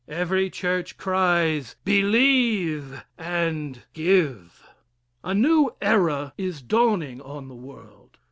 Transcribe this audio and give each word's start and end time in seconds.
Every 0.07 0.49
church 0.49 0.97
cries: 0.97 1.75
"Believe 1.85 3.03
and 3.19 3.83
give." 3.93 4.67
A 5.23 5.35
new 5.35 5.75
era 5.79 6.33
is 6.39 6.63
dawning 6.63 7.21
on 7.21 7.47
the 7.49 7.53
world. 7.55 8.17